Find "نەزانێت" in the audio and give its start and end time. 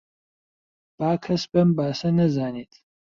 2.19-2.73